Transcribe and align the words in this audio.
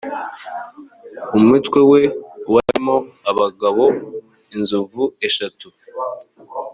umutwe 1.37 1.79
we 1.91 2.01
warimo 2.53 2.95
abagabo 3.31 3.85
inzovu 4.55 5.03
eshatu 5.27 5.67